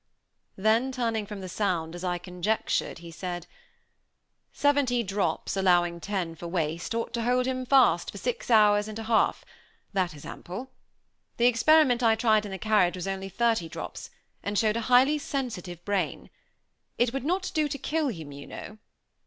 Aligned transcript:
Then 0.55 0.91
turning 0.91 1.27
from 1.27 1.41
the 1.41 1.47
sound, 1.47 1.93
as 1.93 2.03
I 2.03 2.17
conjectured, 2.17 2.97
he 2.97 3.11
said: 3.11 3.45
"Seventy 4.51 5.03
drops, 5.03 5.55
allowing 5.55 5.99
ten 5.99 6.33
for 6.33 6.47
waste, 6.47 6.95
ought 6.95 7.13
to 7.13 7.21
hold 7.21 7.45
him 7.45 7.67
fast 7.67 8.09
for 8.09 8.17
six 8.17 8.49
hours 8.49 8.87
and 8.87 8.97
a 8.97 9.03
half 9.03 9.45
that 9.93 10.15
is 10.15 10.25
ample. 10.25 10.71
The 11.37 11.45
experiment 11.45 12.01
I 12.01 12.15
tried 12.15 12.45
in 12.47 12.51
the 12.51 12.57
carriage 12.57 12.95
was 12.95 13.07
only 13.07 13.29
thirty 13.29 13.69
drops, 13.69 14.09
and 14.41 14.57
showed 14.57 14.75
a 14.77 14.81
highly 14.89 15.19
sensitive 15.19 15.85
brain. 15.85 16.31
It 16.97 17.13
would 17.13 17.23
not 17.23 17.51
do 17.53 17.67
to 17.67 17.77
kill 17.77 18.07
him, 18.07 18.31
you 18.31 18.47
know. 18.47 18.79